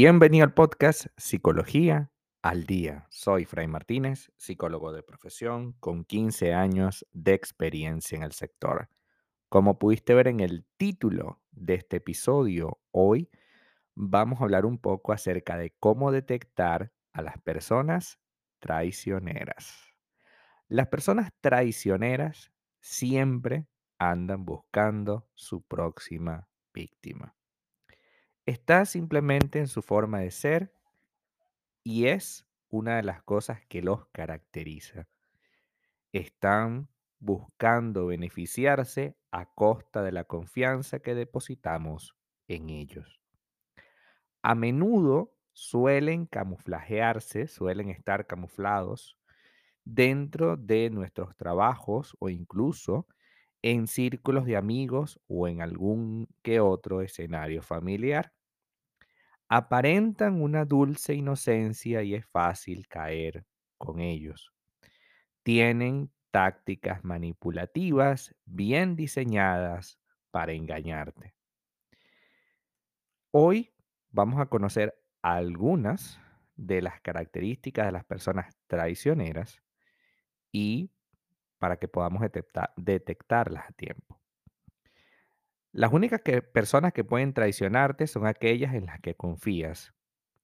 [0.00, 3.08] Bienvenido al podcast Psicología al Día.
[3.10, 8.90] Soy Fray Martínez, psicólogo de profesión con 15 años de experiencia en el sector.
[9.48, 13.28] Como pudiste ver en el título de este episodio, hoy
[13.96, 18.20] vamos a hablar un poco acerca de cómo detectar a las personas
[18.60, 19.82] traicioneras.
[20.68, 23.66] Las personas traicioneras siempre
[23.98, 27.34] andan buscando su próxima víctima.
[28.48, 30.72] Está simplemente en su forma de ser
[31.84, 35.06] y es una de las cosas que los caracteriza.
[36.14, 42.16] Están buscando beneficiarse a costa de la confianza que depositamos
[42.46, 43.20] en ellos.
[44.40, 49.18] A menudo suelen camuflajearse, suelen estar camuflados
[49.84, 53.06] dentro de nuestros trabajos o incluso
[53.60, 58.32] en círculos de amigos o en algún que otro escenario familiar.
[59.48, 63.46] Aparentan una dulce inocencia y es fácil caer
[63.78, 64.52] con ellos.
[65.42, 69.98] Tienen tácticas manipulativas bien diseñadas
[70.30, 71.34] para engañarte.
[73.30, 73.72] Hoy
[74.10, 76.20] vamos a conocer algunas
[76.56, 79.62] de las características de las personas traicioneras
[80.52, 80.90] y
[81.58, 82.22] para que podamos
[82.76, 84.17] detectarlas a tiempo.
[85.78, 89.94] Las únicas personas que pueden traicionarte son aquellas en las que confías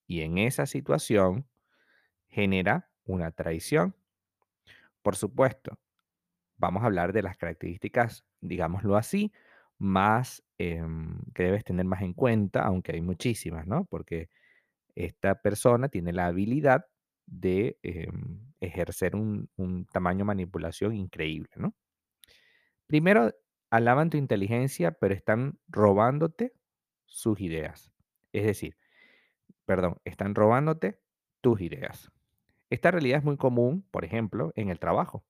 [0.07, 1.49] y en esa situación
[2.29, 3.97] genera una traición.
[5.03, 5.81] Por supuesto,
[6.57, 9.33] vamos a hablar de las características, digámoslo así,
[9.77, 13.87] más em, que debes tener más en cuenta, aunque hay muchísimas, ¿no?
[13.87, 14.29] Porque
[14.95, 16.87] esta persona tiene la habilidad
[17.27, 21.75] de em, ejercer un, un tamaño manipulación increíble, ¿no?
[22.87, 23.33] Primero,
[23.75, 26.55] alaban tu inteligencia, pero están robándote
[27.07, 27.93] sus ideas.
[28.33, 28.77] Es decir,
[29.67, 31.01] perdón, están robándote
[31.41, 32.13] tus ideas.
[32.71, 35.25] Esta realidad es muy común, por ejemplo, en el trabajo.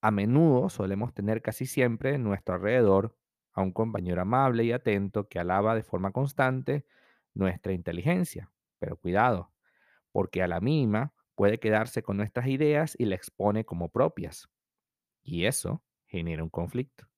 [0.00, 3.18] A menudo solemos tener casi siempre en nuestro alrededor
[3.52, 6.86] a un compañero amable y atento que alaba de forma constante
[7.34, 8.52] nuestra inteligencia.
[8.78, 9.50] Pero cuidado,
[10.12, 14.48] porque a la misma puede quedarse con nuestras ideas y la expone como propias.
[15.24, 17.08] Y eso genera un conflicto.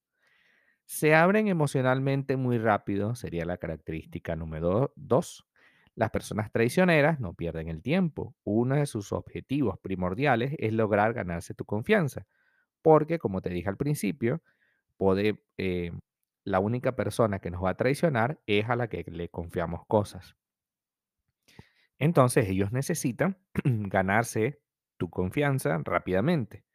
[0.86, 5.44] Se abren emocionalmente muy rápido, sería la característica número dos.
[5.96, 8.36] Las personas traicioneras no pierden el tiempo.
[8.44, 12.26] Uno de sus objetivos primordiales es lograr ganarse tu confianza,
[12.82, 14.42] porque como te dije al principio,
[14.96, 15.92] puede, eh,
[16.44, 20.36] la única persona que nos va a traicionar es a la que le confiamos cosas.
[21.98, 24.60] Entonces ellos necesitan ganarse
[24.98, 26.65] tu confianza rápidamente.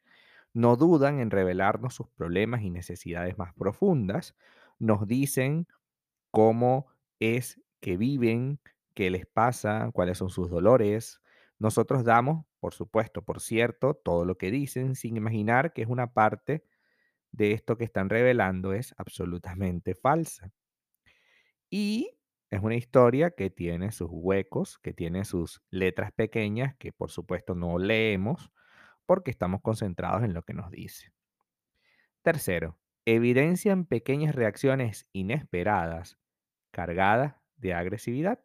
[0.54, 4.36] No dudan en revelarnos sus problemas y necesidades más profundas.
[4.80, 5.68] Nos dicen
[6.32, 6.88] cómo
[7.20, 8.60] es que viven,
[8.94, 11.22] qué les pasa, cuáles son sus dolores.
[11.60, 16.14] Nosotros damos, por supuesto, por cierto, todo lo que dicen sin imaginar que es una
[16.14, 16.66] parte
[17.32, 20.52] de esto que están revelando es absolutamente falsa.
[21.70, 22.12] Y
[22.50, 27.56] es una historia que tiene sus huecos, que tiene sus letras pequeñas que por supuesto
[27.56, 28.52] no leemos
[29.12, 31.12] porque estamos concentrados en lo que nos dice.
[32.22, 36.18] Tercero, evidencian pequeñas reacciones inesperadas
[36.72, 38.40] cargadas de agresividad.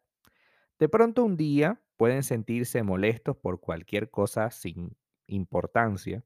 [0.77, 6.25] De pronto un día pueden sentirse molestos por cualquier cosa sin importancia.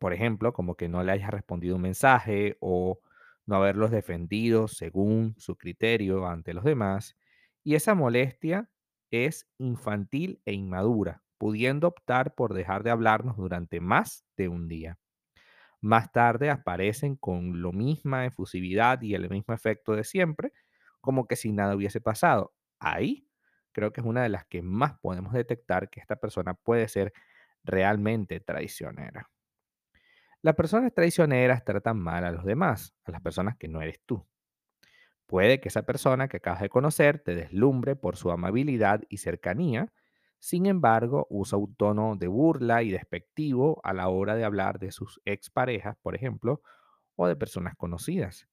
[0.00, 2.98] Por ejemplo, como que no le hayas respondido un mensaje o
[3.46, 7.16] no haberlos defendido según su criterio ante los demás.
[7.62, 8.68] Y esa molestia
[9.12, 14.98] es infantil e inmadura, pudiendo optar por dejar de hablarnos durante más de un día.
[15.82, 20.54] Más tarde aparecen con la misma efusividad y el mismo efecto de siempre,
[21.02, 22.54] como que si nada hubiese pasado.
[22.78, 23.28] Ahí
[23.72, 27.12] creo que es una de las que más podemos detectar que esta persona puede ser
[27.62, 29.30] realmente traicionera.
[30.40, 34.26] Las personas traicioneras tratan mal a los demás, a las personas que no eres tú.
[35.26, 39.92] Puede que esa persona que acabas de conocer te deslumbre por su amabilidad y cercanía,
[40.44, 44.92] sin embargo, usa un tono de burla y despectivo a la hora de hablar de
[44.92, 46.60] sus exparejas, por ejemplo,
[47.16, 48.46] o de personas conocidas.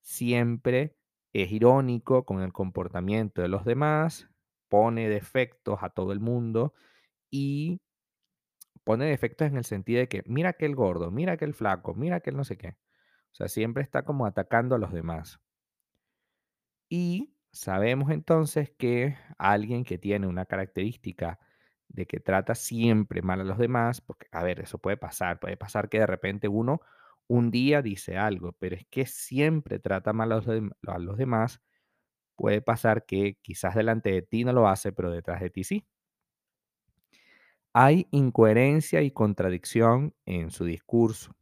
[0.00, 0.96] Siempre
[1.34, 4.30] es irónico con el comportamiento de los demás,
[4.70, 6.72] pone defectos a todo el mundo
[7.30, 7.82] y
[8.82, 12.34] pone defectos en el sentido de que mira aquel gordo, mira aquel flaco, mira aquel
[12.38, 12.78] no sé qué.
[13.32, 15.38] O sea, siempre está como atacando a los demás.
[16.88, 21.38] Y Sabemos entonces que alguien que tiene una característica
[21.88, 25.56] de que trata siempre mal a los demás, porque, a ver, eso puede pasar, puede
[25.56, 26.82] pasar que de repente uno
[27.28, 30.46] un día dice algo, pero es que siempre trata mal a los,
[30.86, 31.62] a los demás,
[32.36, 35.86] puede pasar que quizás delante de ti no lo hace, pero detrás de ti sí.
[37.72, 41.36] Hay incoherencia y contradicción en su discurso.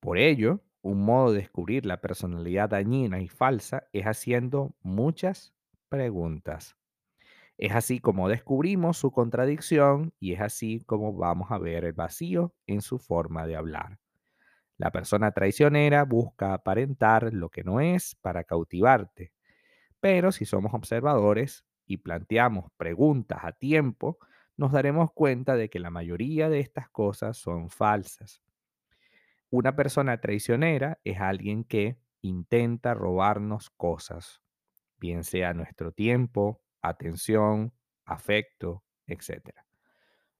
[0.00, 5.54] Por ello, un modo de descubrir la personalidad dañina y falsa es haciendo muchas
[5.88, 6.76] preguntas.
[7.58, 12.54] Es así como descubrimos su contradicción y es así como vamos a ver el vacío
[12.66, 13.98] en su forma de hablar.
[14.78, 19.32] La persona traicionera busca aparentar lo que no es para cautivarte,
[20.00, 24.18] pero si somos observadores y planteamos preguntas a tiempo,
[24.58, 28.43] nos daremos cuenta de que la mayoría de estas cosas son falsas.
[29.56, 34.42] Una persona traicionera es alguien que intenta robarnos cosas,
[34.98, 37.72] bien sea nuestro tiempo, atención,
[38.04, 39.50] afecto, etc.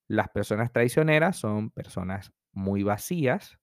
[0.09, 3.61] Las personas traicioneras son personas muy vacías,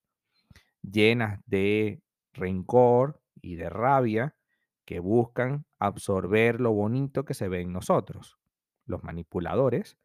[0.83, 2.01] llenas de
[2.31, 4.37] rencor y de rabia,
[4.85, 8.39] que buscan absorber lo bonito que se ve en nosotros.
[8.85, 9.97] Los manipuladores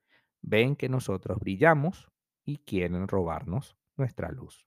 [0.43, 2.11] ven que nosotros brillamos
[2.45, 4.67] y quieren robarnos nuestra luz.